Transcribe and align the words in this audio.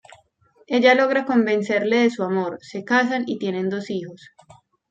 Ella 0.65 0.95
logra 0.95 1.25
convencerle 1.25 1.97
de 1.97 2.09
su 2.09 2.23
amor, 2.23 2.57
se 2.61 2.83
casan 2.83 3.23
y 3.27 3.37
tienen 3.37 3.69
dos 3.69 3.91
hijos. 3.91 4.31